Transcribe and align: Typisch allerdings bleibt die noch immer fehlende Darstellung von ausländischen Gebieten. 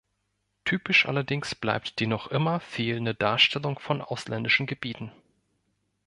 Typisch 0.65 1.05
allerdings 1.05 1.53
bleibt 1.53 1.99
die 1.99 2.07
noch 2.07 2.25
immer 2.25 2.59
fehlende 2.59 3.13
Darstellung 3.13 3.77
von 3.77 4.01
ausländischen 4.01 4.65
Gebieten. 4.65 5.11